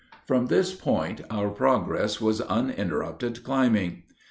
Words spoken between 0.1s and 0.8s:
From this